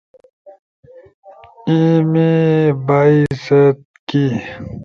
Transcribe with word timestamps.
ایِمی 1.67 2.31
بائی، 2.87 3.19
سیت 3.45 3.77
کی 4.07 4.23